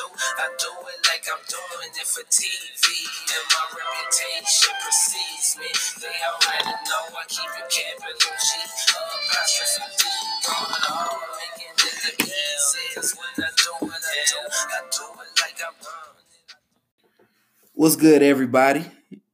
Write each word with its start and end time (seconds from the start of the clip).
do. 0.00 0.06
I 0.16 0.46
do 0.56 0.72
it 0.88 1.00
like 1.08 1.24
I'm 1.28 1.42
doing 1.44 1.92
it 1.92 2.08
for 2.08 2.24
TV. 2.32 2.84
And 3.36 3.44
my 3.52 3.64
reputation 3.76 4.72
precedes 4.80 5.60
me. 5.60 5.68
They 6.00 6.16
already 6.24 6.72
know 6.88 7.04
I 7.12 7.24
keep 7.28 7.50
it 7.52 7.68
capital 7.68 8.32
G. 8.40 8.48
Apostrophe 8.96 9.84
D. 10.00 10.04
The 10.44 10.56
making 11.36 11.76
it 11.76 11.96
the 12.00 12.12
easiest. 12.24 13.16
When 13.16 13.44
I 13.44 13.50
do 13.56 13.70
what 13.84 14.00
I 14.00 14.16
do, 14.24 14.40
I 14.40 14.80
do 14.88 15.04
it 15.20 15.32
like 15.40 15.60
I'm 15.60 15.74
What's 17.74 17.96
good, 17.96 18.22
everybody? 18.22 18.84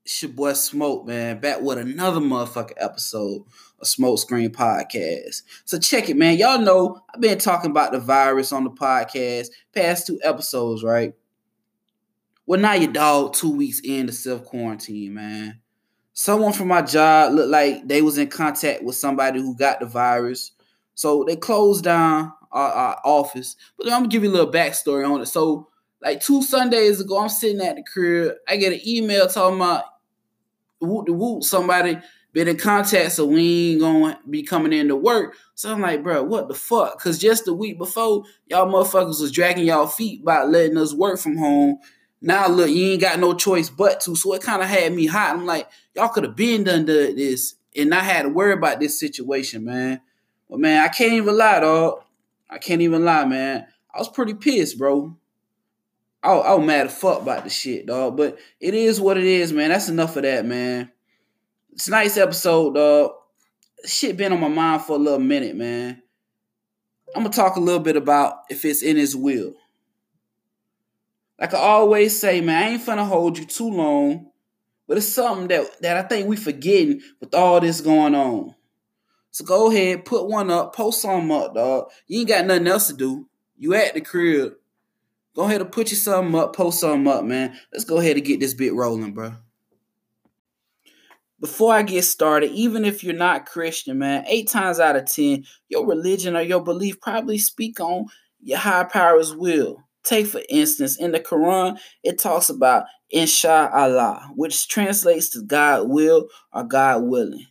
It's 0.04 0.22
your 0.22 0.32
boy 0.32 0.52
Smoke, 0.52 1.06
man, 1.06 1.40
back 1.40 1.60
with 1.60 1.78
another 1.78 2.20
motherfucking 2.20 2.78
episode 2.78 3.42
of 3.80 3.86
Smoke 3.86 4.18
Screen 4.18 4.50
Podcast. 4.50 5.42
So 5.64 5.78
check 5.78 6.08
it, 6.08 6.16
man. 6.16 6.36
Y'all 6.36 6.60
know 6.60 7.02
I've 7.14 7.20
been 7.20 7.38
talking 7.38 7.70
about 7.70 7.92
the 7.92 7.98
virus 7.98 8.52
on 8.52 8.64
the 8.64 8.70
podcast 8.70 9.48
past 9.74 10.06
two 10.06 10.18
episodes, 10.22 10.82
right? 10.82 11.14
Well, 12.46 12.60
now 12.60 12.74
your 12.74 12.92
dog 12.92 13.34
two 13.34 13.50
weeks 13.50 13.80
in 13.84 14.06
the 14.06 14.12
self 14.12 14.44
quarantine, 14.44 15.14
man. 15.14 15.60
Someone 16.12 16.52
from 16.52 16.68
my 16.68 16.80
job 16.80 17.34
looked 17.34 17.50
like 17.50 17.86
they 17.86 18.00
was 18.00 18.16
in 18.18 18.28
contact 18.28 18.82
with 18.82 18.96
somebody 18.96 19.40
who 19.40 19.56
got 19.56 19.80
the 19.80 19.86
virus, 19.86 20.52
so 20.94 21.24
they 21.24 21.36
closed 21.36 21.84
down 21.84 22.32
our, 22.52 22.70
our 22.70 23.00
office. 23.04 23.56
But 23.76 23.88
I'm 23.88 24.00
gonna 24.00 24.08
give 24.08 24.22
you 24.22 24.30
a 24.30 24.32
little 24.32 24.52
backstory 24.52 25.08
on 25.08 25.20
it. 25.20 25.26
So 25.26 25.68
like 26.00 26.20
two 26.20 26.42
Sundays 26.42 27.00
ago, 27.00 27.18
I'm 27.18 27.28
sitting 27.28 27.60
at 27.60 27.76
the 27.76 27.82
crib. 27.82 28.34
I 28.48 28.56
get 28.56 28.72
an 28.72 28.80
email 28.86 29.26
talking 29.26 29.56
about 29.56 29.84
whoop 30.80 31.06
the 31.06 31.12
whoop, 31.12 31.42
somebody 31.42 31.98
been 32.36 32.48
in 32.48 32.58
contact, 32.58 33.12
so 33.12 33.24
we 33.24 33.72
ain't 33.72 33.80
gonna 33.80 34.20
be 34.28 34.42
coming 34.42 34.74
into 34.74 34.94
work. 34.94 35.34
So 35.54 35.72
I'm 35.72 35.80
like, 35.80 36.02
bro, 36.02 36.22
what 36.22 36.48
the 36.48 36.54
fuck? 36.54 37.00
Cause 37.00 37.18
just 37.18 37.46
the 37.46 37.54
week 37.54 37.78
before, 37.78 38.24
y'all 38.46 38.70
motherfuckers 38.70 39.22
was 39.22 39.32
dragging 39.32 39.64
y'all 39.64 39.86
feet 39.86 40.22
by 40.22 40.42
letting 40.42 40.76
us 40.76 40.92
work 40.92 41.18
from 41.18 41.38
home. 41.38 41.78
Now 42.20 42.46
look, 42.48 42.68
you 42.68 42.88
ain't 42.88 43.00
got 43.00 43.18
no 43.20 43.32
choice 43.32 43.70
but 43.70 44.02
to. 44.02 44.14
So 44.14 44.34
it 44.34 44.42
kind 44.42 44.60
of 44.60 44.68
had 44.68 44.92
me 44.92 45.06
hot. 45.06 45.34
I'm 45.34 45.46
like, 45.46 45.66
y'all 45.94 46.10
could 46.10 46.24
have 46.24 46.36
been 46.36 46.64
done 46.64 46.84
this 46.84 47.54
and 47.74 47.88
not 47.88 48.04
had 48.04 48.24
to 48.24 48.28
worry 48.28 48.52
about 48.52 48.80
this 48.80 49.00
situation, 49.00 49.64
man. 49.64 50.02
But 50.50 50.60
man, 50.60 50.84
I 50.84 50.88
can't 50.88 51.14
even 51.14 51.38
lie, 51.38 51.60
dog. 51.60 52.02
I 52.50 52.58
can't 52.58 52.82
even 52.82 53.02
lie, 53.02 53.24
man. 53.24 53.66
I 53.94 53.98
was 53.98 54.10
pretty 54.10 54.34
pissed, 54.34 54.76
bro. 54.76 55.16
I, 56.22 56.32
I 56.32 56.54
was 56.54 56.66
mad 56.66 56.88
as 56.88 56.98
fuck 56.98 57.22
about 57.22 57.44
the 57.44 57.50
shit, 57.50 57.86
dog. 57.86 58.18
But 58.18 58.38
it 58.60 58.74
is 58.74 59.00
what 59.00 59.16
it 59.16 59.24
is, 59.24 59.54
man. 59.54 59.70
That's 59.70 59.88
enough 59.88 60.16
of 60.16 60.24
that, 60.24 60.44
man. 60.44 60.90
Nice 61.88 62.16
episode, 62.16 62.74
dog. 62.74 63.12
Shit 63.84 64.16
been 64.16 64.32
on 64.32 64.40
my 64.40 64.48
mind 64.48 64.82
for 64.82 64.96
a 64.96 64.98
little 64.98 65.20
minute, 65.20 65.54
man. 65.54 66.02
I'm 67.14 67.22
gonna 67.22 67.32
talk 67.34 67.56
a 67.56 67.60
little 67.60 67.80
bit 67.80 67.96
about 67.96 68.38
if 68.48 68.64
it's 68.64 68.82
in 68.82 68.96
his 68.96 69.14
will. 69.14 69.52
Like 71.38 71.54
I 71.54 71.58
always 71.58 72.18
say, 72.18 72.40
man, 72.40 72.62
I 72.62 72.68
ain't 72.70 72.82
finna 72.82 73.06
hold 73.06 73.38
you 73.38 73.44
too 73.44 73.70
long, 73.70 74.30
but 74.88 74.96
it's 74.96 75.06
something 75.06 75.48
that, 75.48 75.82
that 75.82 75.96
I 75.98 76.08
think 76.08 76.26
we 76.26 76.36
forgetting 76.36 77.02
with 77.20 77.34
all 77.34 77.60
this 77.60 77.82
going 77.82 78.14
on. 78.14 78.54
So 79.30 79.44
go 79.44 79.70
ahead, 79.70 80.06
put 80.06 80.26
one 80.26 80.50
up, 80.50 80.74
post 80.74 81.02
something 81.02 81.30
up, 81.30 81.54
dog. 81.54 81.90
You 82.08 82.20
ain't 82.20 82.28
got 82.28 82.46
nothing 82.46 82.66
else 82.66 82.88
to 82.88 82.94
do. 82.94 83.28
You 83.58 83.74
at 83.74 83.94
the 83.94 84.00
crib. 84.00 84.54
Go 85.34 85.42
ahead 85.42 85.60
and 85.60 85.70
put 85.70 85.90
you 85.90 85.96
something 85.96 86.34
up, 86.40 86.56
post 86.56 86.80
something 86.80 87.06
up, 87.06 87.24
man. 87.24 87.56
Let's 87.70 87.84
go 87.84 87.98
ahead 87.98 88.16
and 88.16 88.24
get 88.24 88.40
this 88.40 88.54
bit 88.54 88.74
rolling, 88.74 89.12
bro. 89.12 89.34
Before 91.38 91.74
I 91.74 91.82
get 91.82 92.04
started, 92.04 92.50
even 92.52 92.84
if 92.84 93.04
you're 93.04 93.14
not 93.14 93.44
Christian, 93.46 93.98
man, 93.98 94.24
eight 94.26 94.48
times 94.48 94.80
out 94.80 94.96
of 94.96 95.04
ten, 95.04 95.44
your 95.68 95.86
religion 95.86 96.34
or 96.34 96.40
your 96.40 96.62
belief 96.62 97.00
probably 97.00 97.36
speak 97.38 97.78
on 97.78 98.06
your 98.40 98.58
high 98.58 98.84
power's 98.84 99.34
will. 99.34 99.84
Take 100.02 100.28
for 100.28 100.40
instance, 100.48 100.96
in 100.98 101.12
the 101.12 101.20
Quran, 101.20 101.78
it 102.02 102.18
talks 102.18 102.48
about 102.48 102.84
inshallah, 103.10 104.30
which 104.34 104.68
translates 104.68 105.28
to 105.30 105.42
God 105.42 105.88
will 105.88 106.28
or 106.52 106.64
God 106.64 107.02
willing. 107.02 107.46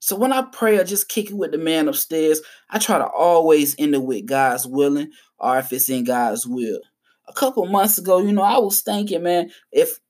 So 0.00 0.16
when 0.16 0.32
I 0.32 0.42
pray 0.42 0.78
or 0.78 0.84
just 0.84 1.08
kick 1.08 1.30
it 1.30 1.36
with 1.36 1.52
the 1.52 1.58
man 1.58 1.86
upstairs, 1.86 2.40
I 2.70 2.78
try 2.78 2.98
to 2.98 3.06
always 3.06 3.76
end 3.78 3.94
it 3.94 4.02
with 4.02 4.26
God's 4.26 4.66
willing 4.66 5.12
or 5.38 5.58
if 5.58 5.72
it's 5.72 5.90
in 5.90 6.04
God's 6.04 6.46
will. 6.46 6.80
A 7.28 7.32
couple 7.34 7.66
months 7.66 7.98
ago, 7.98 8.18
you 8.18 8.32
know, 8.32 8.42
I 8.42 8.58
was 8.58 8.80
thinking, 8.80 9.22
man, 9.22 9.50
if 9.70 10.00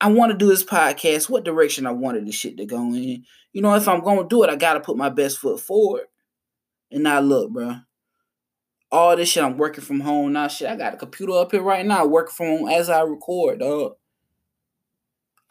I 0.00 0.08
want 0.08 0.32
to 0.32 0.38
do 0.38 0.48
this 0.48 0.64
podcast, 0.64 1.28
what 1.28 1.44
direction 1.44 1.86
I 1.86 1.90
wanted 1.90 2.26
this 2.26 2.34
shit 2.34 2.56
to 2.56 2.64
go 2.64 2.80
in. 2.94 3.24
You 3.52 3.62
know, 3.62 3.74
if 3.74 3.86
I'm 3.86 4.00
gonna 4.00 4.26
do 4.26 4.42
it, 4.42 4.50
I 4.50 4.56
gotta 4.56 4.80
put 4.80 4.96
my 4.96 5.10
best 5.10 5.38
foot 5.38 5.60
forward. 5.60 6.04
And 6.90 7.02
now 7.02 7.20
look, 7.20 7.50
bro. 7.50 7.76
All 8.90 9.16
this 9.16 9.28
shit, 9.28 9.44
I'm 9.44 9.58
working 9.58 9.84
from 9.84 10.00
home 10.00 10.32
now. 10.32 10.48
Shit, 10.48 10.68
I 10.68 10.76
got 10.76 10.94
a 10.94 10.96
computer 10.96 11.32
up 11.34 11.52
here 11.52 11.62
right 11.62 11.84
now, 11.86 12.06
working 12.06 12.34
from 12.34 12.46
home 12.46 12.68
as 12.68 12.88
I 12.88 13.02
record, 13.02 13.60
dog. 13.60 13.92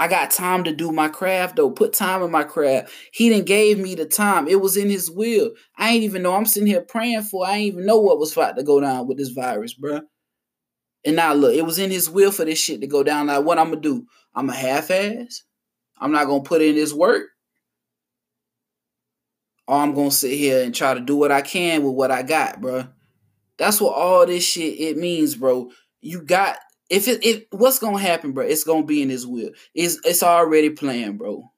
I 0.02 0.08
got 0.08 0.32
time 0.32 0.64
to 0.64 0.74
do 0.74 0.92
my 0.92 1.10
craft 1.10 1.58
though. 1.58 1.70
Put 1.70 1.94
time 1.94 2.24
in 2.24 2.32
my 2.32 2.44
craft. 2.44 2.92
He 3.12 3.30
didn't 3.30 3.48
gave 3.48 3.78
me 3.78 3.96
the 3.96 4.06
time. 4.06 4.48
It 4.48 4.62
was 4.62 4.78
in 4.78 4.90
his 4.90 5.12
will. 5.12 5.52
I 5.78 5.92
ain't 5.92 6.04
even 6.04 6.24
know. 6.24 6.34
I'm 6.34 6.46
sitting 6.46 6.68
here 6.68 6.82
praying 6.82 7.24
for. 7.24 7.46
I 7.46 7.58
ain't 7.58 7.74
even 7.74 7.86
know 7.86 8.00
what 8.00 8.18
was 8.18 8.32
about 8.32 8.56
to 8.56 8.64
go 8.64 8.80
down 8.80 9.08
with 9.08 9.18
this 9.18 9.30
virus, 9.30 9.74
bro. 9.74 10.02
And 11.06 11.16
now 11.16 11.34
look, 11.34 11.56
it 11.56 11.66
was 11.66 11.80
in 11.80 11.92
his 11.92 12.10
will 12.10 12.32
for 12.32 12.46
this 12.46 12.60
shit 12.60 12.82
to 12.82 12.88
go 12.88 13.04
down. 13.04 13.28
Like, 13.28 13.46
what 13.46 13.58
I'm 13.58 13.70
gonna 13.70 13.82
do? 13.82 14.06
I'm 14.34 14.50
a 14.50 14.56
half 14.56 14.92
ass. 14.92 15.44
I'm 15.98 16.12
not 16.12 16.28
gonna 16.28 16.44
put 16.44 16.62
in 16.62 16.76
this 16.76 16.94
work. 16.94 17.28
Or 19.68 19.78
I'm 19.78 19.94
gonna 19.94 20.12
sit 20.12 20.38
here 20.38 20.64
and 20.64 20.74
try 20.74 20.94
to 20.94 21.00
do 21.00 21.16
what 21.16 21.32
I 21.32 21.42
can 21.42 21.84
with 21.84 21.94
what 21.94 22.12
I 22.12 22.24
got, 22.24 22.60
bro. 22.60 22.88
That's 23.58 23.80
what 23.80 23.94
all 23.94 24.26
this 24.26 24.44
shit 24.44 24.80
it 24.80 24.98
means, 24.98 25.36
bro. 25.36 25.72
You 26.02 26.22
got 26.22 26.58
if 26.90 27.08
it 27.08 27.48
what's 27.52 27.80
gonna 27.80 28.00
happen, 28.00 28.32
bro? 28.32 28.46
It's 28.46 28.64
gonna 28.64 28.86
be 28.86 29.02
in 29.02 29.10
his 29.10 29.28
will. 29.28 29.52
It's 29.74 30.00
it's 30.04 30.24
already 30.24 30.72
planned, 30.72 31.20
bro. 31.20 31.52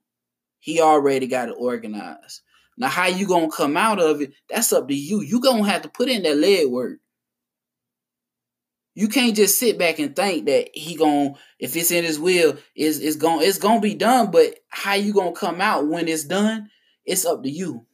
He 0.59 0.81
already 0.81 1.27
got 1.27 1.49
it 1.49 1.55
organized. 1.57 2.41
Now, 2.77 2.89
how 2.89 3.07
you 3.07 3.27
gonna 3.27 3.51
come 3.51 3.77
out 3.77 3.99
of 3.99 4.21
it? 4.21 4.33
That's 4.49 4.73
up 4.73 4.87
to 4.87 4.95
you. 4.95 5.21
You 5.21 5.39
gonna 5.39 5.65
have 5.69 5.83
to 5.83 5.89
put 5.89 6.09
in 6.09 6.23
that 6.23 6.37
leg 6.37 6.67
work. 6.69 6.99
You 8.93 9.07
can't 9.07 9.35
just 9.35 9.57
sit 9.57 9.77
back 9.77 9.99
and 9.99 10.15
think 10.15 10.45
that 10.47 10.69
he 10.73 10.95
going 10.95 11.35
if 11.59 11.75
it's 11.75 11.91
in 11.91 12.03
his 12.03 12.19
will, 12.19 12.57
is 12.75 12.99
it's 12.99 13.15
going 13.15 13.47
it's 13.47 13.57
gonna 13.57 13.79
be 13.79 13.95
done. 13.95 14.31
But 14.31 14.55
how 14.69 14.93
you 14.93 15.13
gonna 15.13 15.31
come 15.31 15.61
out 15.61 15.87
when 15.87 16.07
it's 16.07 16.25
done? 16.25 16.69
It's 17.05 17.25
up 17.25 17.43
to 17.43 17.49
you. 17.49 17.85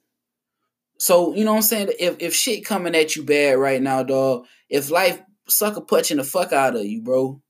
So 0.98 1.36
you 1.36 1.46
know 1.46 1.52
what 1.52 1.58
I'm 1.58 1.64
saying? 1.64 1.90
If 2.00 2.18
if 2.20 2.34
shit 2.34 2.66
coming 2.66 2.96
at 2.96 3.16
you 3.16 3.24
bad 3.24 3.60
right 3.60 3.82
now, 3.82 4.04
dog, 4.04 4.46
if 4.70 4.90
life 4.90 5.22
sucker 5.48 5.82
punching 5.82 6.18
the 6.18 6.24
fuck 6.24 6.52
out 6.52 6.76
of 6.76 6.86
you, 6.86 7.02
bro, 7.02 7.42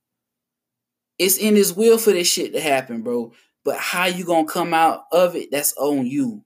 it's 1.18 1.38
in 1.38 1.56
his 1.56 1.74
will 1.74 1.98
for 1.98 2.12
this 2.12 2.28
shit 2.28 2.54
to 2.54 2.60
happen, 2.60 3.02
bro. 3.02 3.32
But 3.64 3.78
how 3.78 4.06
you 4.06 4.26
gonna 4.26 4.48
come 4.48 4.74
out 4.74 5.06
of 5.12 5.36
it? 5.38 5.52
That's 5.52 5.74
on 5.78 6.06
you. 6.06 6.44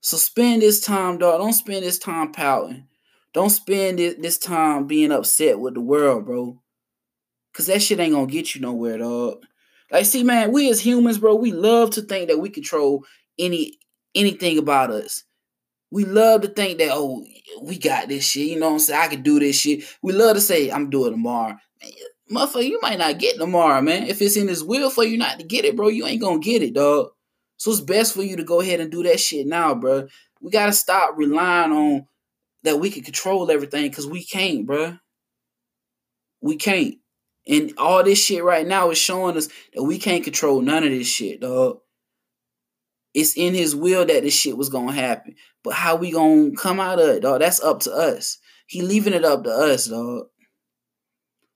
So 0.00 0.16
spend 0.16 0.62
this 0.62 0.80
time, 0.80 1.18
dog. 1.18 1.40
Don't 1.40 1.52
spend 1.52 1.84
this 1.84 1.98
time 1.98 2.32
pouting. 2.32 2.88
Don't 3.34 3.50
spend 3.50 3.98
this 3.98 4.38
time 4.38 4.86
being 4.86 5.10
upset 5.10 5.58
with 5.58 5.74
the 5.74 5.80
world, 5.80 6.24
bro. 6.24 6.60
Cause 7.52 7.66
that 7.66 7.82
shit 7.82 8.00
ain't 8.00 8.14
gonna 8.14 8.26
get 8.26 8.54
you 8.54 8.60
nowhere, 8.60 8.98
dog. 8.98 9.44
Like, 9.90 10.06
see, 10.06 10.24
man, 10.24 10.52
we 10.52 10.70
as 10.70 10.80
humans, 10.80 11.18
bro, 11.18 11.34
we 11.34 11.52
love 11.52 11.90
to 11.90 12.02
think 12.02 12.28
that 12.28 12.38
we 12.38 12.48
control 12.48 13.04
any 13.38 13.78
anything 14.14 14.58
about 14.58 14.90
us. 14.90 15.24
We 15.90 16.04
love 16.04 16.40
to 16.42 16.48
think 16.48 16.78
that, 16.78 16.90
oh, 16.92 17.24
we 17.62 17.78
got 17.78 18.08
this 18.08 18.24
shit. 18.24 18.48
You 18.48 18.58
know 18.58 18.66
what 18.66 18.72
I'm 18.74 18.78
saying? 18.80 19.00
I 19.00 19.08
can 19.08 19.22
do 19.22 19.38
this 19.38 19.56
shit. 19.56 19.84
We 20.02 20.12
love 20.12 20.34
to 20.34 20.40
say, 20.40 20.70
I'm 20.70 20.90
doing 20.90 21.12
tomorrow. 21.12 21.56
Man, 21.82 21.92
motherfucker, 22.32 22.68
you 22.68 22.80
might 22.82 22.98
not 22.98 23.18
get 23.18 23.36
tomorrow, 23.36 23.80
man. 23.80 24.04
If 24.04 24.20
it's 24.22 24.36
in 24.36 24.48
his 24.48 24.64
will 24.64 24.90
for 24.90 25.04
you 25.04 25.16
not 25.18 25.38
to 25.38 25.44
get 25.44 25.64
it, 25.64 25.76
bro, 25.76 25.88
you 25.88 26.06
ain't 26.06 26.20
gonna 26.20 26.40
get 26.40 26.62
it, 26.62 26.74
dog. 26.74 27.10
So 27.56 27.70
it's 27.70 27.80
best 27.80 28.14
for 28.14 28.22
you 28.22 28.36
to 28.36 28.44
go 28.44 28.60
ahead 28.60 28.80
and 28.80 28.90
do 28.90 29.02
that 29.04 29.20
shit 29.20 29.46
now, 29.46 29.74
bro. 29.74 30.08
We 30.40 30.50
gotta 30.50 30.72
stop 30.72 31.16
relying 31.16 31.72
on 31.72 32.06
that 32.64 32.80
we 32.80 32.90
can 32.90 33.02
control 33.02 33.50
everything 33.50 33.88
because 33.88 34.06
we 34.06 34.24
can't, 34.24 34.66
bro. 34.66 34.98
We 36.40 36.56
can't. 36.56 36.96
And 37.46 37.74
all 37.76 38.02
this 38.02 38.22
shit 38.22 38.42
right 38.42 38.66
now 38.66 38.90
is 38.90 38.98
showing 38.98 39.36
us 39.36 39.48
that 39.74 39.84
we 39.84 39.98
can't 39.98 40.24
control 40.24 40.60
none 40.60 40.82
of 40.82 40.90
this 40.90 41.06
shit, 41.06 41.40
dog. 41.40 41.78
It's 43.12 43.36
in 43.36 43.54
his 43.54 43.76
will 43.76 44.04
that 44.06 44.22
this 44.22 44.34
shit 44.34 44.56
was 44.56 44.70
gonna 44.70 44.92
happen. 44.92 45.36
But 45.62 45.74
how 45.74 45.96
we 45.96 46.10
gonna 46.10 46.52
come 46.56 46.80
out 46.80 46.98
of 46.98 47.08
it, 47.08 47.20
dog? 47.20 47.40
That's 47.40 47.62
up 47.62 47.80
to 47.80 47.92
us. 47.92 48.38
He 48.66 48.82
leaving 48.82 49.12
it 49.12 49.24
up 49.24 49.44
to 49.44 49.50
us, 49.50 49.86
dog. 49.86 50.26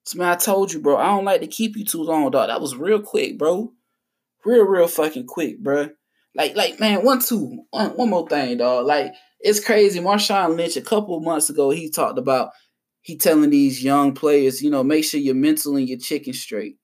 So 0.04 0.19
man, 0.19 0.28
I 0.28 0.37
told 0.37 0.72
you, 0.72 0.81
bro. 0.81 0.96
I 0.96 1.06
don't 1.06 1.25
like 1.25 1.40
to 1.40 1.46
keep 1.46 1.76
you 1.76 1.84
too 1.84 2.02
long, 2.02 2.31
dog. 2.31 2.49
That 2.49 2.61
was 2.61 2.76
real 2.76 3.00
quick, 3.00 3.38
bro. 3.38 3.72
Real, 4.44 4.64
real 4.64 4.88
fucking 4.88 5.26
quick, 5.26 5.58
bro. 5.58 5.88
Like, 6.34 6.54
like, 6.54 6.78
man, 6.78 7.04
one, 7.04 7.20
two, 7.20 7.64
one, 7.70 7.90
one 7.90 8.11
more 8.11 8.28
thing, 8.28 8.58
dog. 8.58 8.87
Like, 8.87 9.12
it's 9.40 9.61
crazy. 9.61 10.00
Marshawn 10.00 10.56
Lynch, 10.56 10.76
a 10.76 10.82
couple 10.82 11.20
months 11.20 11.50
ago, 11.50 11.70
he 11.70 11.90
talked 11.90 12.19
about 12.19 12.50
he 13.02 13.17
telling 13.17 13.50
these 13.50 13.82
young 13.82 14.14
players, 14.14 14.62
you 14.62 14.70
know, 14.70 14.82
make 14.82 15.05
sure 15.05 15.20
your 15.20 15.35
mental 15.35 15.76
and 15.76 15.88
your 15.88 15.99
chicken 15.99 16.32
straight. 16.32 16.76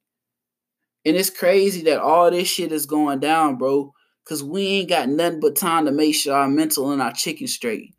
And 1.04 1.16
it's 1.16 1.30
crazy 1.30 1.82
that 1.82 2.00
all 2.00 2.30
this 2.30 2.48
shit 2.48 2.72
is 2.72 2.86
going 2.86 3.20
down, 3.20 3.56
bro. 3.56 3.92
Cause 4.24 4.42
we 4.42 4.66
ain't 4.66 4.88
got 4.88 5.10
nothing 5.10 5.40
but 5.40 5.54
time 5.54 5.84
to 5.84 5.92
make 5.92 6.14
sure 6.14 6.34
our 6.34 6.48
mental 6.48 6.90
and 6.92 7.02
our 7.02 7.12
chicken 7.12 7.46
straight. 7.46 7.94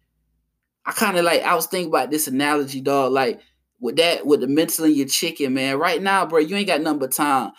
I 0.84 0.92
kind 0.92 1.18
of 1.18 1.24
like 1.24 1.44
I 1.44 1.54
was 1.54 1.68
thinking 1.68 1.90
about 1.90 2.10
this 2.10 2.28
analogy, 2.28 2.82
dog. 2.82 3.12
Like 3.12 3.42
with 3.80 3.98
that, 3.98 4.26
with 4.26 4.42
the 4.42 4.48
mental 4.48 4.86
and 4.86 4.96
your 4.96 5.08
chicken, 5.08 5.54
man. 5.54 5.78
Right 5.78 6.02
now, 6.02 6.26
bro, 6.26 6.40
you 6.40 6.56
ain't 6.56 6.66
got 6.66 6.82
nothing 6.82 7.00
but 7.00 7.12
time. 7.12 7.52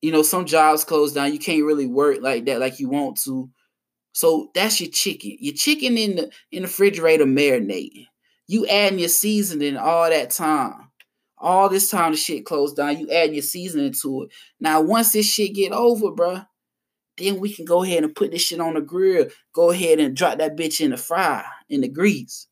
You 0.00 0.12
know, 0.12 0.22
some 0.22 0.44
jobs 0.44 0.84
close 0.84 1.12
down. 1.12 1.32
You 1.32 1.40
can't 1.40 1.64
really 1.64 1.88
work 1.88 2.18
like 2.20 2.44
that, 2.44 2.60
like 2.60 2.78
you 2.78 2.88
want 2.88 3.20
to. 3.24 3.50
So 4.12 4.50
that's 4.54 4.80
your 4.80 4.90
chicken. 4.90 5.36
Your 5.40 5.54
chicken 5.54 5.96
in 5.96 6.16
the 6.16 6.30
in 6.50 6.62
the 6.62 6.68
refrigerator 6.68 7.24
marinating. 7.24 8.06
You 8.46 8.66
adding 8.66 8.98
your 8.98 9.08
seasoning 9.08 9.76
all 9.76 10.08
that 10.08 10.30
time. 10.30 10.90
All 11.36 11.68
this 11.68 11.90
time 11.90 12.12
the 12.12 12.16
shit 12.16 12.44
closed 12.44 12.76
down. 12.76 12.98
You 12.98 13.10
adding 13.10 13.34
your 13.34 13.42
seasoning 13.42 13.92
to 14.02 14.24
it. 14.24 14.30
Now, 14.58 14.80
once 14.80 15.12
this 15.12 15.26
shit 15.26 15.54
get 15.54 15.72
over, 15.72 16.10
bro, 16.10 16.42
then 17.18 17.38
we 17.40 17.52
can 17.52 17.64
go 17.64 17.82
ahead 17.84 18.04
and 18.04 18.14
put 18.14 18.30
this 18.30 18.42
shit 18.42 18.60
on 18.60 18.74
the 18.74 18.80
grill. 18.80 19.26
Go 19.52 19.70
ahead 19.70 20.00
and 20.00 20.16
drop 20.16 20.38
that 20.38 20.56
bitch 20.56 20.80
in 20.80 20.90
the 20.90 20.96
fry, 20.96 21.44
in 21.68 21.82
the 21.82 21.88
grease. 21.88 22.48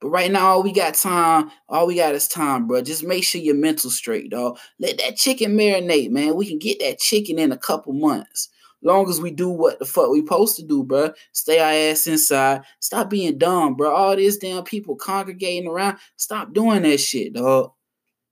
But 0.00 0.08
right 0.08 0.30
now, 0.30 0.48
all 0.48 0.62
we 0.62 0.72
got 0.72 0.94
time, 0.94 1.50
all 1.68 1.86
we 1.86 1.96
got 1.96 2.14
is 2.14 2.28
time, 2.28 2.66
bro. 2.66 2.82
Just 2.82 3.02
make 3.02 3.24
sure 3.24 3.40
your 3.40 3.54
mental 3.54 3.90
straight, 3.90 4.30
dog. 4.30 4.58
Let 4.78 4.98
that 4.98 5.16
chicken 5.16 5.56
marinate, 5.56 6.10
man. 6.10 6.34
We 6.34 6.46
can 6.46 6.58
get 6.58 6.80
that 6.80 6.98
chicken 6.98 7.38
in 7.38 7.50
a 7.50 7.56
couple 7.56 7.94
months. 7.94 8.50
Long 8.82 9.08
as 9.08 9.20
we 9.20 9.30
do 9.30 9.48
what 9.48 9.78
the 9.78 9.84
fuck 9.84 10.10
we 10.10 10.20
supposed 10.20 10.56
to 10.56 10.62
do, 10.62 10.84
bro. 10.84 11.12
Stay 11.32 11.58
our 11.58 11.90
ass 11.90 12.06
inside. 12.06 12.62
Stop 12.80 13.10
being 13.10 13.38
dumb, 13.38 13.74
bro. 13.74 13.94
All 13.94 14.14
these 14.14 14.36
damn 14.36 14.64
people 14.64 14.96
congregating 14.96 15.68
around. 15.68 15.98
Stop 16.16 16.52
doing 16.52 16.82
that 16.82 16.98
shit, 16.98 17.32
dog. 17.32 17.72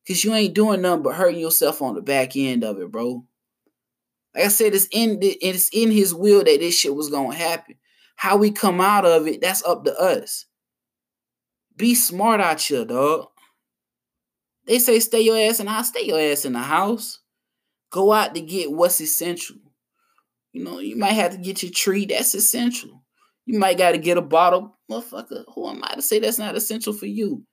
Cause 0.06 0.22
you 0.22 0.34
ain't 0.34 0.54
doing 0.54 0.82
nothing 0.82 1.02
but 1.02 1.14
hurting 1.14 1.40
yourself 1.40 1.80
on 1.80 1.94
the 1.94 2.02
back 2.02 2.36
end 2.36 2.62
of 2.62 2.78
it, 2.78 2.92
bro. 2.92 3.24
Like 4.34 4.44
I 4.44 4.48
said, 4.48 4.74
it's 4.74 4.88
in 4.92 5.18
it's 5.22 5.70
in 5.72 5.90
his 5.90 6.14
will 6.14 6.44
that 6.44 6.60
this 6.60 6.78
shit 6.78 6.94
was 6.94 7.08
gonna 7.08 7.34
happen. 7.34 7.76
How 8.16 8.36
we 8.36 8.50
come 8.50 8.80
out 8.80 9.06
of 9.06 9.26
it, 9.26 9.40
that's 9.40 9.64
up 9.64 9.84
to 9.84 9.98
us. 9.98 10.44
Be 11.76 11.94
smart 11.94 12.40
out 12.40 12.60
here, 12.60 12.84
dog. 12.84 13.28
They 14.66 14.78
say 14.78 15.00
stay 15.00 15.20
your 15.20 15.38
ass 15.38 15.58
the 15.58 15.68
house. 15.68 15.88
Stay 15.88 16.04
your 16.04 16.20
ass 16.20 16.44
in 16.44 16.52
the 16.52 16.58
house. 16.60 17.20
Go 17.90 18.12
out 18.12 18.34
to 18.34 18.40
get 18.40 18.72
what's 18.72 19.00
essential. 19.00 19.56
You 20.54 20.62
know, 20.62 20.78
you 20.78 20.96
might 20.96 21.14
have 21.14 21.32
to 21.32 21.36
get 21.36 21.64
your 21.64 21.72
tree. 21.72 22.06
That's 22.06 22.32
essential. 22.32 23.02
You 23.44 23.58
might 23.58 23.76
got 23.76 23.92
to 23.92 23.98
get 23.98 24.16
a 24.16 24.22
bottle. 24.22 24.78
Motherfucker, 24.88 25.44
who 25.52 25.68
am 25.68 25.82
I 25.82 25.96
to 25.96 26.02
say 26.02 26.20
that's 26.20 26.38
not 26.38 26.54
essential 26.54 26.92
for 26.92 27.06
you? 27.06 27.44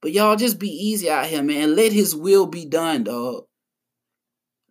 But 0.00 0.12
y'all 0.12 0.36
just 0.36 0.58
be 0.58 0.70
easy 0.70 1.10
out 1.10 1.26
here, 1.26 1.42
man. 1.42 1.76
Let 1.76 1.92
his 1.92 2.16
will 2.16 2.46
be 2.46 2.64
done, 2.64 3.04
dog. 3.04 3.44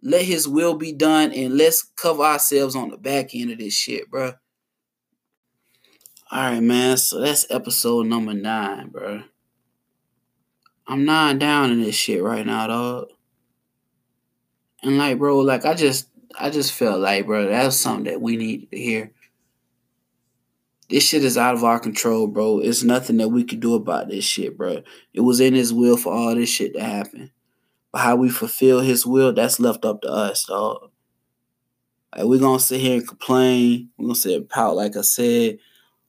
Let 0.02 0.24
his 0.24 0.48
will 0.48 0.74
be 0.74 0.94
done 0.94 1.32
and 1.32 1.56
let's 1.56 1.84
cover 1.84 2.24
ourselves 2.24 2.76
on 2.76 2.90
the 2.90 2.98
back 2.98 3.36
end 3.36 3.52
of 3.52 3.60
this 3.60 3.76
shit, 3.76 4.10
bro. 4.10 4.34
All 6.32 6.42
right, 6.42 6.60
man. 6.60 6.98
So 6.98 7.20
that's 7.20 7.46
episode 7.52 8.08
number 8.08 8.34
nine, 8.34 8.90
bro. 8.90 9.22
I'm 10.88 11.06
nine 11.06 11.38
down 11.38 11.72
in 11.72 11.84
this 11.84 11.96
shit 11.96 12.24
right 12.24 12.46
now, 12.46 12.66
dog. 12.66 13.10
And 14.82 14.98
like, 14.98 15.20
bro, 15.20 15.38
like 15.38 15.66
I 15.66 15.76
just, 15.76 16.08
I 16.40 16.50
just 16.50 16.74
felt 16.74 17.00
like, 17.00 17.26
bro, 17.26 17.48
that's 17.48 17.76
something 17.76 18.06
that 18.06 18.22
we 18.22 18.38
need 18.38 18.70
to 18.72 18.78
hear. 18.78 19.12
This 20.90 21.08
shit 21.08 21.24
is 21.24 21.38
out 21.38 21.56
of 21.56 21.64
our 21.64 21.80
control, 21.80 22.28
bro. 22.28 22.60
It's 22.60 22.84
nothing 22.84 23.18
that 23.18 23.30
we 23.30 23.44
can 23.44 23.60
do 23.60 23.76
about 23.76 24.10
this 24.10 24.26
shit, 24.26 24.58
bro. 24.58 24.84
It 25.14 25.22
was 25.22 25.40
in 25.40 25.54
His 25.54 25.74
will 25.74 25.98
for 25.98 26.14
all 26.14 26.36
this 26.36 26.50
shit 26.50 26.74
to 26.74 26.84
happen. 26.84 27.32
But 27.92 28.02
how 28.02 28.16
we 28.16 28.30
fulfill 28.30 28.80
his 28.80 29.06
will, 29.06 29.34
that's 29.34 29.60
left 29.60 29.84
up 29.84 30.02
to 30.02 30.10
us, 30.10 30.46
dog. 30.46 30.92
Like 32.16 32.26
we're 32.26 32.40
gonna 32.40 32.60
sit 32.60 32.82
here 32.82 32.98
and 32.98 33.08
complain. 33.08 33.90
We're 33.98 34.08
gonna 34.08 34.16
sit 34.16 34.36
and 34.36 34.50
pout, 34.50 34.76
like 34.76 34.96
I 34.98 35.02
said. 35.02 35.60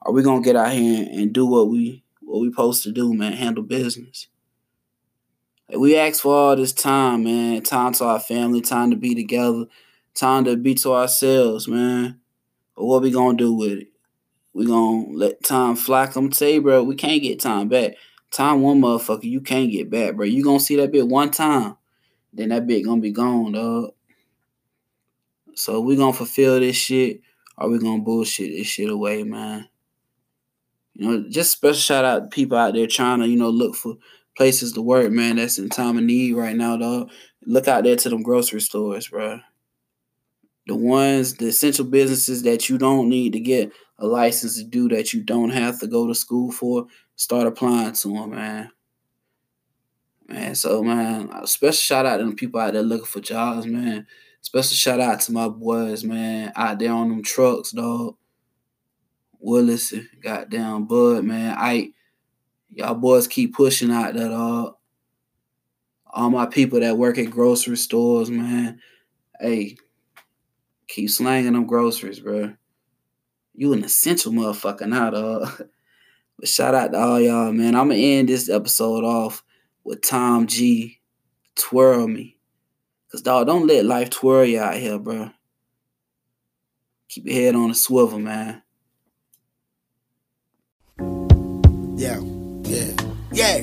Are 0.03 0.13
we 0.13 0.23
gonna 0.23 0.43
get 0.43 0.57
out 0.57 0.73
here 0.73 1.09
and 1.11 1.33
do 1.33 1.47
what 1.47 1.69
we 1.69 2.03
what 2.21 2.41
we 2.41 2.51
supposed 2.51 2.83
to 2.85 2.93
do, 2.93 3.13
man? 3.15 3.33
Handle 3.33 3.63
business. 3.63 4.29
Like 5.69 5.79
we 5.79 5.97
asked 5.97 6.23
for 6.23 6.35
all 6.35 6.57
this 6.57 6.73
time, 6.73 7.25
man. 7.25 7.63
Time 7.63 7.93
to 7.95 8.05
our 8.05 8.21
family, 8.21 8.61
time 8.61 8.91
to 8.91 8.97
be 8.97 9.15
together, 9.15 9.67
time 10.15 10.45
to 10.45 10.57
be 10.57 10.75
to 10.77 10.93
ourselves, 10.95 11.69
man. 11.69 12.21
But 12.77 12.85
what 12.85 13.03
we 13.03 13.11
gonna 13.11 13.37
do 13.37 13.53
with 13.53 13.73
it? 13.73 13.89
We 14.53 14.67
gonna 14.67 15.07
let 15.13 15.43
time 15.43 15.77
fly? 15.77 16.07
Come 16.07 16.31
you, 16.41 16.63
bro, 16.63 16.83
we 16.83 16.95
can't 16.95 17.23
get 17.23 17.41
time 17.41 17.69
back. 17.69 17.95
Time 18.31 18.63
one 18.63 18.81
motherfucker 18.81 19.25
you 19.25 19.41
can't 19.41 19.71
get 19.71 19.91
back, 19.91 20.15
bro. 20.15 20.25
You 20.25 20.43
gonna 20.43 20.61
see 20.61 20.77
that 20.77 20.93
bit 20.93 21.07
one 21.07 21.31
time, 21.31 21.77
then 22.33 22.51
that 22.51 22.67
bit 22.67 22.85
gonna 22.85 23.01
be 23.01 23.13
gone, 23.13 23.53
dog. 23.53 23.93
So 25.55 25.81
we 25.81 25.97
gonna 25.97 26.13
fulfill 26.13 26.61
this 26.61 26.77
shit, 26.77 27.21
or 27.59 27.69
we 27.69 27.79
gonna 27.79 28.03
bullshit 28.03 28.57
this 28.57 28.67
shit 28.67 28.91
away, 28.91 29.23
man. 29.23 29.69
You 30.95 31.09
know, 31.09 31.29
just 31.29 31.53
special 31.53 31.75
shout 31.75 32.05
out 32.05 32.31
to 32.31 32.35
people 32.35 32.57
out 32.59 32.75
there 32.75 32.87
trying 32.87 33.21
to, 33.21 33.29
you 33.29 33.37
know, 33.37 33.51
look 33.51 33.75
for 33.75 33.97
places 34.37 34.73
to 34.73 34.83
work, 34.83 35.11
man. 35.11 35.37
That's 35.37 35.59
in 35.59 35.69
time 35.69 35.97
of 35.99 36.05
need 36.05 36.35
right 36.35 36.57
now, 36.57 36.77
dog. 36.77 37.11
Look 37.45 37.69
out 37.69 37.85
there 37.85 37.97
to 37.97 38.09
them 38.09 38.23
grocery 38.23 38.61
stores, 38.61 39.09
bro. 39.09 39.41
The 40.67 40.77
ones, 40.77 41.35
the 41.35 41.49
essential 41.49 41.85
businesses 41.85 42.43
that 42.45 42.69
you 42.69 42.79
don't 42.79 43.09
need 43.09 43.33
to 43.33 43.41
get 43.41 43.73
a 43.99 44.07
license 44.07 44.59
to 44.59 44.65
do 44.65 44.89
that 44.89 45.13
you 45.13 45.23
don't 45.23 45.51
have 45.51 45.81
to 45.81 45.87
go 45.87 46.07
to 46.07 46.15
school 46.15 46.53
for, 46.53 46.87
start 47.17 47.47
applying 47.47 47.93
to 47.95 48.09
them, 48.09 48.31
man. 48.31 48.71
Man, 50.29 50.55
so 50.55 50.83
man, 50.83 51.47
special 51.47 51.73
shout 51.73 52.07
out 52.07 52.19
to 52.19 52.25
the 52.27 52.35
people 52.35 52.61
out 52.61 52.73
there 52.73 52.83
looking 52.83 53.07
for 53.07 53.21
jobs, 53.21 53.67
man. 53.67 54.07
Special 54.41 54.75
shout 54.75 55.01
out 55.01 55.21
to 55.23 55.33
my 55.33 55.49
boys, 55.49 56.05
man, 56.05 56.53
out 56.57 56.79
there 56.79 56.93
on 56.93 57.09
them 57.09 57.23
trucks, 57.23 57.73
dog. 57.73 58.17
Willis, 59.39 59.93
goddamn 60.23 60.87
Bud, 60.87 61.25
man. 61.25 61.55
I 61.59 61.93
y'all 62.71 62.95
boys 62.95 63.27
keep 63.27 63.55
pushing 63.55 63.91
out 63.91 64.15
that 64.15 64.29
dog. 64.29 64.77
All 66.07 66.31
my 66.31 66.47
people 66.47 66.81
that 66.81 66.99
work 66.99 67.19
at 67.19 67.31
grocery 67.31 67.77
stores, 67.77 68.31
man. 68.31 68.81
Hey, 69.41 69.77
keep 70.93 71.09
slanging 71.09 71.55
them 71.55 71.67
groceries, 71.67 72.21
bro. 72.21 72.53
You 73.55 73.73
an 73.73 73.83
essential 73.83 74.33
motherfucker 74.33 74.87
now, 74.87 75.11
dog. 75.11 75.69
But 76.39 76.49
shout 76.49 76.75
out 76.75 76.91
to 76.91 76.99
all 76.99 77.21
y'all, 77.21 77.53
man. 77.53 77.77
I'm 77.77 77.91
gonna 77.91 78.01
end 78.01 78.29
this 78.29 78.49
episode 78.49 79.05
off 79.05 79.45
with 79.85 80.01
Tom 80.01 80.49
G. 80.49 80.99
Twirl 81.55 82.09
me. 82.09 82.37
Cause 83.13 83.23
dog, 83.23 83.47
don't 83.47 83.67
let 83.69 83.85
life 83.85 84.11
twirl 84.11 84.47
you 84.47 84.59
out 84.59 84.75
here, 84.75 84.99
bro. 84.99 85.31
Keep 87.11 87.27
your 87.27 87.35
head 87.35 87.55
on 87.55 87.71
a 87.71 87.75
swivel, 87.75 88.19
man. 88.19 88.63
Yeah, 91.97 92.19
yeah, 92.65 92.93
yeah. 93.31 93.59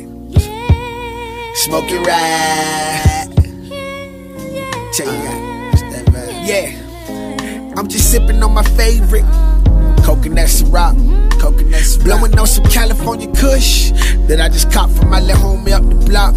Smoke 1.55 1.89
it 1.89 2.07
right. 2.07 3.27
Check 4.93 5.07
it 5.07 6.15
out. 6.15 6.47
Yeah. 6.47 6.78
I'm 7.79 7.87
just 7.87 8.11
sipping 8.11 8.43
on 8.43 8.53
my 8.53 8.63
favorite 8.63 9.23
coconut 10.03 10.49
syrup. 10.49 10.97
Coconut 11.39 11.79
syrup. 11.79 12.03
Blowing 12.03 12.37
on 12.37 12.45
some 12.45 12.65
California 12.65 13.31
Kush 13.31 13.91
that 14.27 14.41
I 14.41 14.49
just 14.49 14.69
caught 14.69 14.89
from 14.89 15.09
my 15.09 15.21
little 15.21 15.55
homie 15.55 15.71
up 15.71 15.87
the 15.87 15.95
block. 16.05 16.35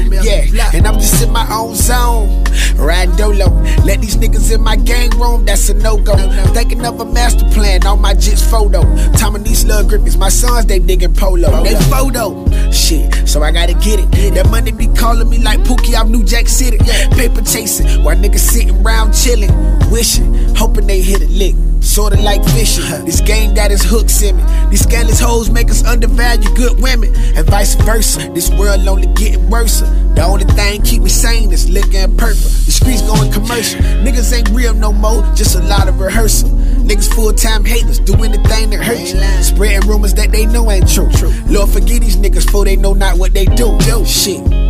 Yeah, 0.00 0.70
and 0.74 0.86
I'm 0.86 0.94
just 0.94 1.22
in 1.22 1.30
my 1.30 1.46
own 1.52 1.74
zone. 1.74 2.44
Riding 2.76 3.14
dolo. 3.16 3.48
Let 3.84 4.00
these 4.00 4.16
niggas 4.16 4.52
in 4.52 4.62
my 4.62 4.76
gang 4.76 5.10
room, 5.18 5.44
that's 5.44 5.68
a 5.68 5.74
no 5.74 5.96
go. 5.96 6.16
Thinking 6.52 6.84
of 6.84 7.00
a 7.00 7.04
master 7.04 7.44
plan 7.50 7.86
on 7.86 8.00
my 8.00 8.14
jits 8.14 8.48
photo. 8.48 8.82
Time 9.16 9.36
of 9.36 9.44
these 9.44 9.64
little 9.64 9.88
grippies, 9.88 10.16
my 10.18 10.28
sons, 10.28 10.66
they 10.66 10.78
digging 10.78 11.14
polo. 11.14 11.62
They 11.62 11.74
photo. 11.90 12.44
Shit, 12.70 13.28
so 13.28 13.42
I 13.42 13.50
gotta 13.52 13.74
get 13.74 14.00
it. 14.00 14.34
That 14.34 14.48
money 14.50 14.72
be 14.72 14.86
calling 14.88 15.28
me 15.28 15.38
like 15.38 15.60
Pookie 15.60 15.94
out 15.94 16.08
New 16.08 16.24
Jack 16.24 16.48
City. 16.48 16.78
Paper 17.12 17.42
chasing, 17.42 18.02
while 18.02 18.16
niggas 18.16 18.38
sitting 18.38 18.84
around 18.84 19.12
chilling. 19.12 19.52
Wishing, 19.90 20.54
hoping 20.56 20.86
they 20.86 21.02
hit 21.02 21.22
a 21.22 21.26
lick. 21.26 21.54
Sorta 21.82 22.20
like 22.22 22.44
fishing. 22.44 22.84
This 23.04 23.20
game 23.20 23.54
got 23.54 23.70
its 23.70 23.82
hooks 23.82 24.22
in 24.22 24.36
me. 24.36 24.44
These 24.70 24.82
scandalous 24.84 25.20
hoes 25.20 25.50
make 25.50 25.70
us 25.70 25.84
undervalue 25.84 26.48
good 26.54 26.80
women, 26.80 27.14
and 27.36 27.46
vice 27.46 27.74
versa. 27.74 28.30
This 28.32 28.48
world 28.50 28.86
only 28.86 29.08
getting 29.14 29.50
worse. 29.50 29.80
The 29.80 30.22
only 30.24 30.44
thing 30.44 30.82
keep 30.82 31.02
me 31.02 31.10
sane 31.10 31.52
is 31.52 31.68
liquor 31.68 31.98
and 31.98 32.16
purple. 32.16 32.48
The 32.64 32.72
streets 32.72 33.02
going 33.02 33.32
commercial. 33.32 33.80
Niggas 33.80 34.32
ain't 34.32 34.48
real 34.50 34.74
no 34.74 34.92
more, 34.92 35.22
just 35.34 35.56
a 35.56 35.62
lot 35.62 35.88
of 35.88 36.00
rehearsal. 36.00 36.48
Niggas 36.48 37.12
full 37.12 37.32
time 37.32 37.64
haters, 37.64 37.98
do 37.98 38.14
anything 38.14 38.70
that 38.70 38.82
hurt 38.84 39.00
you. 39.00 39.20
Spreading 39.42 39.88
rumors 39.88 40.14
that 40.14 40.30
they 40.30 40.46
know 40.46 40.70
ain't 40.70 40.88
true. 40.88 41.10
Lord 41.46 41.70
forgive 41.70 42.00
these 42.00 42.16
niggas 42.16 42.48
for 42.50 42.64
they 42.64 42.76
know 42.76 42.94
not 42.94 43.18
what 43.18 43.34
they 43.34 43.46
do. 43.46 43.76
Yo, 43.86 44.04
shit. 44.04 44.61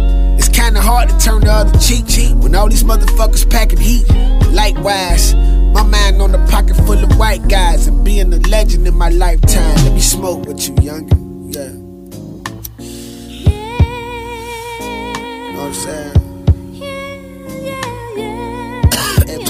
It's 0.63 0.71
kinda 0.71 0.81
hard 0.81 1.09
to 1.09 1.19
turn 1.19 1.41
the 1.41 1.51
other 1.51 1.77
cheek 1.81 2.07
when 2.41 2.55
all 2.55 2.69
these 2.69 2.85
motherfuckers 2.85 3.51
packing 3.51 3.81
heat. 3.81 4.09
Likewise, 4.53 5.35
my 5.75 5.83
mind 5.83 6.23
on 6.23 6.31
the 6.31 6.39
pocket 6.49 6.77
full 6.87 7.03
of 7.03 7.19
white 7.19 7.49
guys 7.49 7.89
and 7.89 8.05
being 8.05 8.33
a 8.33 8.39
legend 8.49 8.87
in 8.87 8.95
my 8.97 9.09
lifetime. 9.09 9.75
Let 9.83 9.93
me 9.93 10.01
smoke 10.01 10.47
with 10.47 10.69
you, 10.69 10.77
younger. 10.81 11.17
Yeah. 11.51 11.73
Know 15.51 15.59
what 15.59 15.67
I'm 15.67 15.75
saying? 15.75 16.15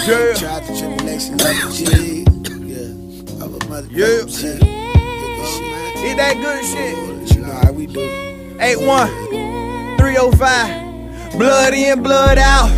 Yeah. 0.07 0.35
Tried 0.35 0.65
the 0.67 0.73
tribulations 0.79 1.45
of 1.45 1.51
a 1.51 1.53
G. 1.77 2.25
Yeah. 2.73 3.45
Of 3.45 3.53
a 3.53 3.69
mother. 3.69 3.89
Yeah. 3.91 4.25
G. 4.27 4.57
Eat 6.09 6.17
that 6.17 6.37
good 6.41 6.65
shit. 6.65 6.97
You 7.37 7.43
know 7.43 7.53
how 7.53 7.71
we 7.71 7.85
do. 7.87 8.01
8 8.59 8.81
1. 8.81 9.11
81305. 10.01 10.82
Blood 11.37 11.75
in, 11.75 12.03
blood 12.03 12.39
out. 12.39 12.71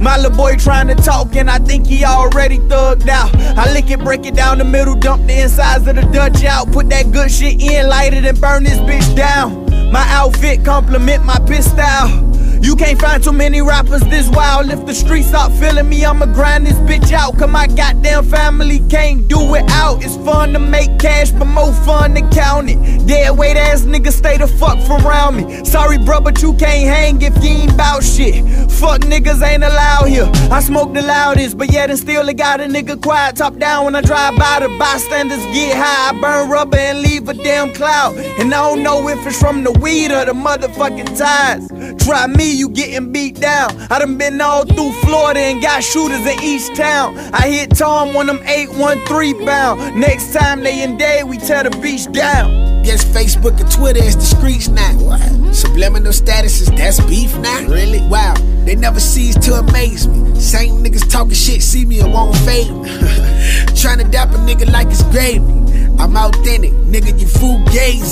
My 0.00 0.16
little 0.16 0.36
boy 0.36 0.56
trying 0.56 0.88
to 0.88 0.94
talk, 0.94 1.34
and 1.36 1.50
I 1.50 1.58
think 1.58 1.86
he 1.86 2.04
already 2.04 2.58
thugged 2.58 3.08
out. 3.08 3.34
I 3.58 3.72
lick 3.72 3.90
it, 3.90 3.98
break 4.00 4.26
it 4.26 4.34
down 4.34 4.58
the 4.58 4.64
middle, 4.64 4.94
dump 4.94 5.26
the 5.26 5.40
insides 5.40 5.86
of 5.88 5.96
the 5.96 6.02
Dutch 6.02 6.44
out. 6.44 6.70
Put 6.70 6.88
that 6.90 7.10
good 7.12 7.30
shit 7.30 7.60
in, 7.60 7.88
light 7.88 8.14
it, 8.14 8.24
and 8.24 8.40
burn 8.40 8.64
this 8.64 8.78
bitch 8.78 9.16
down. 9.16 9.64
My 9.90 10.04
outfit 10.10 10.64
compliment 10.64 11.24
my 11.24 11.38
piss 11.46 11.70
style. 11.70 12.25
You 12.60 12.74
can't 12.76 13.00
find 13.00 13.22
too 13.22 13.32
many 13.32 13.62
rappers 13.62 14.02
this 14.02 14.28
wild. 14.28 14.70
If 14.70 14.86
the 14.86 14.94
streets 14.94 15.28
stop 15.28 15.52
feeling 15.52 15.88
me, 15.88 16.04
I'ma 16.04 16.26
grind 16.26 16.66
this 16.66 16.78
bitch 16.88 17.12
out. 17.12 17.38
Cause 17.38 17.50
my 17.50 17.66
goddamn 17.66 18.24
family 18.24 18.80
can't 18.88 19.28
do 19.28 19.54
it 19.54 19.64
out. 19.70 20.02
It's 20.04 20.16
fun 20.16 20.52
to 20.52 20.58
make 20.58 20.98
cash, 20.98 21.30
but 21.30 21.46
more 21.46 21.72
fun 21.72 22.14
to 22.14 22.22
count 22.30 22.70
it. 22.70 23.06
Dead 23.06 23.36
weight 23.36 23.56
ass 23.56 23.82
niggas 23.82 24.12
stay 24.12 24.36
the 24.36 24.46
fuck 24.46 24.78
from 24.86 25.06
around 25.06 25.36
me. 25.36 25.64
Sorry, 25.64 25.98
bro, 25.98 26.20
but 26.20 26.42
you 26.42 26.54
can't 26.54 26.88
hang 26.88 27.22
if 27.22 27.34
you 27.42 27.50
ain't 27.50 27.76
bout 27.76 28.02
shit. 28.02 28.44
Fuck 28.70 29.02
niggas 29.02 29.42
ain't 29.42 29.64
allowed 29.64 30.06
here. 30.06 30.30
I 30.50 30.60
smoke 30.60 30.92
the 30.92 31.02
loudest, 31.02 31.56
but 31.58 31.72
yet 31.72 31.90
and 31.90 31.98
still 31.98 32.28
it 32.28 32.36
got 32.36 32.60
a 32.60 32.64
nigga 32.64 33.00
quiet. 33.00 33.36
Top 33.36 33.56
down 33.56 33.84
when 33.84 33.94
I 33.94 34.00
drive 34.00 34.36
by, 34.36 34.60
the 34.60 34.68
bystanders 34.78 35.44
get 35.46 35.76
high. 35.76 36.10
I 36.10 36.20
burn 36.20 36.50
rubber 36.50 36.76
and 36.76 37.00
leave 37.00 37.28
a 37.28 37.34
damn 37.34 37.72
cloud. 37.72 38.16
And 38.16 38.52
I 38.54 38.68
don't 38.68 38.82
know 38.82 39.08
if 39.08 39.26
it's 39.26 39.38
from 39.38 39.64
the 39.64 39.72
weed 39.72 40.12
or 40.12 40.24
the 40.24 40.32
motherfucking 40.32 41.16
ties. 41.18 41.68
Try 41.98 42.26
me 42.26 42.52
you 42.52 42.68
getting 42.68 43.12
beat 43.12 43.40
down. 43.40 43.70
I 43.90 43.98
done 43.98 44.16
been 44.16 44.40
all 44.40 44.64
through 44.64 44.92
Florida 45.02 45.40
and 45.40 45.60
got 45.60 45.82
shooters 45.82 46.24
in 46.26 46.42
each 46.42 46.74
town. 46.76 47.18
I 47.32 47.48
hit 47.48 47.76
Tom 47.76 48.14
when 48.14 48.30
I'm 48.30 48.42
813 48.46 49.44
bound. 49.44 50.00
Next 50.00 50.32
time 50.32 50.62
they 50.62 50.82
in 50.82 50.96
day, 50.96 51.24
we 51.24 51.38
tear 51.38 51.64
the 51.64 51.70
beach 51.78 52.10
down. 52.12 52.84
Yes, 52.84 53.04
Facebook 53.04 53.58
and 53.60 53.68
Twitter 53.68 54.02
is 54.02 54.14
the 54.14 54.22
streets 54.22 54.68
now. 54.68 54.92
What? 54.98 55.54
Subliminal 55.54 56.12
statuses, 56.12 56.76
that's 56.76 57.00
beef 57.06 57.36
now. 57.38 57.66
Really? 57.66 58.06
Wow, 58.06 58.34
they 58.64 58.76
never 58.76 59.00
cease 59.00 59.34
to 59.46 59.54
amaze 59.54 60.06
me. 60.06 60.38
Same 60.38 60.84
niggas 60.84 61.10
talking 61.10 61.34
shit, 61.34 61.62
see 61.62 61.84
me 61.84 61.98
and 61.98 62.12
won't 62.12 62.36
fade 62.36 62.70
me. 62.70 62.88
Trying 63.74 63.98
to 63.98 64.06
dap 64.08 64.28
a 64.30 64.38
nigga 64.38 64.70
like 64.70 64.86
it's 64.86 65.02
gravy. 65.04 65.65
I'm 65.98 66.16
authentic, 66.16 66.72
nigga, 66.72 67.18
you 67.18 67.26
fool 67.26 67.64
gaze. 67.72 68.10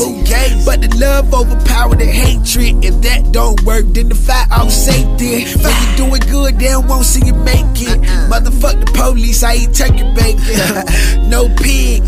But 0.64 0.80
the 0.80 0.88
love 0.98 1.32
overpower 1.34 1.94
the 1.94 2.06
hatred. 2.06 2.84
If 2.84 3.02
that 3.02 3.32
don't 3.32 3.60
work, 3.62 3.84
then 3.88 4.08
the 4.08 4.14
fight 4.14 4.50
off 4.50 4.70
safety. 4.70 5.44
When 5.62 5.72
you 5.72 5.96
doing 5.96 6.22
good, 6.30 6.58
they 6.58 6.68
don't 6.68 6.86
want 6.86 7.04
see 7.04 7.24
you 7.26 7.34
make 7.34 7.64
it. 7.76 7.98
Uh-uh. 7.98 8.30
Motherfuck 8.30 8.80
the 8.80 8.90
police, 8.92 9.42
I 9.42 9.54
eat 9.56 9.74
turkey 9.74 10.04
bacon. 10.14 11.28
no 11.28 11.48
pig, 11.56 12.02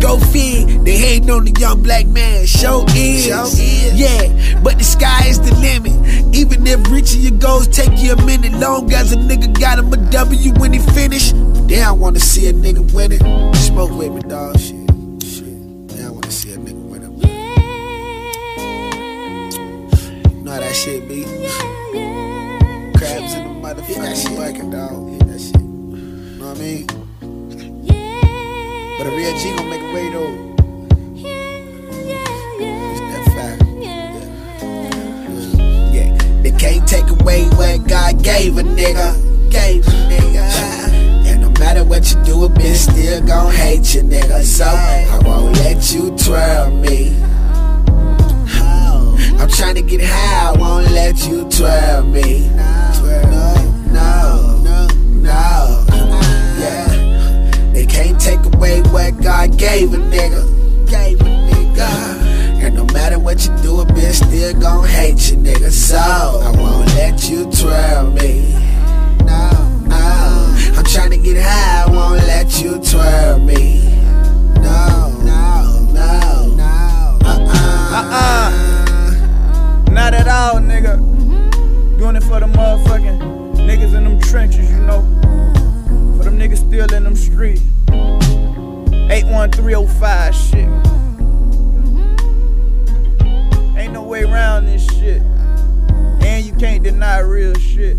go 0.00 0.18
feed. 0.18 0.84
They 0.84 0.96
hating 0.96 1.30
on 1.30 1.44
the 1.44 1.54
young 1.58 1.82
black 1.82 2.06
man, 2.06 2.46
show 2.46 2.84
is. 2.94 3.26
Show 3.26 3.44
is. 3.44 3.94
Yeah, 3.94 4.60
but 4.62 4.78
the 4.78 4.84
sky 4.84 5.26
is 5.26 5.40
the 5.40 5.54
limit. 5.56 6.34
Even 6.34 6.66
if 6.66 6.90
reaching 6.90 7.22
your 7.22 7.38
goals 7.38 7.68
take 7.68 7.98
you 7.98 8.12
a 8.12 8.26
minute, 8.26 8.52
long 8.52 8.92
as 8.92 9.12
a 9.12 9.16
nigga 9.16 9.58
got 9.58 9.78
him 9.78 9.92
a 9.92 9.96
W 10.10 10.52
when 10.60 10.72
he 10.74 10.78
finish. 10.78 11.32
They 11.66 11.76
don't 11.76 11.98
wanna 11.98 12.20
see 12.20 12.48
a 12.48 12.52
nigga 12.52 12.92
win 12.92 13.12
it. 13.12 13.56
Smoke 13.56 13.90
with 13.90 14.12
me, 14.12 14.20
dog. 14.20 14.58
Shit. 14.60 14.75
Shit 20.76 21.08
be. 21.08 21.24
Crabs 22.98 23.32
in 23.34 23.44
the 23.44 23.50
motherfucking 23.62 24.36
bucket, 24.36 24.70
dog. 24.70 25.08
Hit 25.10 25.26
that 25.26 25.40
shit. 25.40 25.60
Know 25.60 26.48
what 26.48 26.56
I 26.56 26.60
mean? 26.60 26.86
But 28.98 29.06
a 29.06 29.10
real 29.10 29.34
G 29.38 29.56
gon' 29.56 29.70
make 29.70 29.80
a 29.80 29.92
way 29.94 30.10
though. 30.10 30.34
It's 32.60 33.00
that 33.00 33.24
fact. 33.34 33.62
Yeah. 35.94 36.10
They 36.42 36.52
can't 36.52 36.86
take 36.86 37.08
away 37.08 37.44
what 37.50 37.88
God 37.88 38.22
gave 38.22 38.58
a 38.58 38.62
nigga. 38.62 39.50
Gave 39.50 39.86
a 39.86 39.90
nigga. 39.90 40.44
And 41.26 41.40
no 41.40 41.50
matter 41.58 41.84
what 41.84 42.10
you 42.12 42.22
do, 42.24 42.44
a 42.44 42.48
bitch 42.50 42.90
still 42.92 43.22
gon' 43.26 43.50
hate 43.52 43.94
you, 43.94 44.02
nigga. 44.02 44.42
So 44.42 44.66
I 44.66 45.18
won't 45.24 45.56
let 45.56 45.90
you 45.92 46.14
twirl 46.18 46.70
me. 46.70 47.16
I'm 49.38 49.48
trying 49.48 49.74
to 49.76 49.82
get 49.82 50.00
high, 50.02 50.50
I 50.50 50.58
won't 50.58 50.90
let 50.92 51.26
you 51.26 51.48
twirl 51.48 52.04
me. 52.04 52.48
No, 52.48 52.98
no, 53.92 54.58
no, 54.62 54.88
no. 55.08 55.84
Yeah. 56.58 57.70
They 57.72 57.86
can't 57.86 58.20
take 58.20 58.44
away 58.44 58.82
what 58.82 59.20
God 59.22 59.56
gave 59.58 59.92
a 59.92 59.96
nigga. 59.98 60.88
Gave 60.88 61.20
a 61.20 61.24
nigga. 61.24 61.88
And 62.62 62.74
no 62.74 62.84
matter 62.86 63.18
what 63.18 63.46
you 63.46 63.56
do, 63.58 63.80
a 63.80 63.84
bitch 63.84 64.26
still 64.26 64.54
gon' 64.60 64.86
hate 64.86 65.30
you, 65.30 65.36
nigga. 65.36 65.70
So 65.70 65.96
I 65.96 66.50
won't 66.56 66.88
let 66.94 67.28
you 67.28 67.44
twirl 67.50 68.10
me. 68.12 68.52
No, 69.24 69.50
no. 69.86 70.54
I'm 70.76 70.84
trying 70.84 71.10
to 71.10 71.18
get 71.18 71.36
high, 71.42 71.84
I 71.84 71.90
won't 71.90 72.26
let 72.26 72.60
you 72.60 72.78
twirl 72.78 73.38
me. 73.38 73.85
For 82.36 82.40
the 82.40 82.46
motherfucking 82.52 83.56
niggas 83.56 83.94
in 83.94 84.04
them 84.04 84.20
trenches, 84.20 84.70
you 84.70 84.80
know. 84.80 85.00
For 86.18 86.24
them 86.24 86.38
niggas 86.38 86.58
still 86.58 86.92
in 86.94 87.04
them 87.04 87.16
streets. 87.16 87.62
81305 87.88 90.34
shit. 90.34 90.68
Ain't 93.78 93.94
no 93.94 94.02
way 94.02 94.24
around 94.24 94.66
this 94.66 94.86
shit. 94.98 95.22
And 95.22 96.44
you 96.44 96.54
can't 96.56 96.84
deny 96.84 97.20
real 97.20 97.54
shit. 97.54 97.96